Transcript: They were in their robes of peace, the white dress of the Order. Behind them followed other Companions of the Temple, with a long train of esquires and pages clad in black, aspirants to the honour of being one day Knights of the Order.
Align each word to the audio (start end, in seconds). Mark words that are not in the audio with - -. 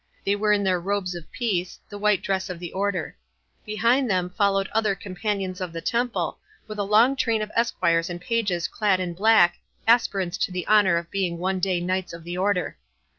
They 0.25 0.35
were 0.35 0.51
in 0.51 0.63
their 0.63 0.79
robes 0.79 1.13
of 1.13 1.31
peace, 1.31 1.79
the 1.87 1.99
white 1.99 2.23
dress 2.23 2.49
of 2.49 2.57
the 2.57 2.73
Order. 2.73 3.15
Behind 3.67 4.09
them 4.09 4.31
followed 4.31 4.67
other 4.71 4.95
Companions 4.95 5.61
of 5.61 5.71
the 5.71 5.79
Temple, 5.79 6.39
with 6.65 6.79
a 6.79 6.83
long 6.83 7.15
train 7.15 7.39
of 7.43 7.51
esquires 7.55 8.09
and 8.09 8.19
pages 8.19 8.67
clad 8.67 8.99
in 8.99 9.13
black, 9.13 9.59
aspirants 9.87 10.39
to 10.39 10.51
the 10.51 10.67
honour 10.67 10.97
of 10.97 11.11
being 11.11 11.37
one 11.37 11.59
day 11.59 11.79
Knights 11.79 12.13
of 12.13 12.23
the 12.23 12.35
Order. 12.35 12.79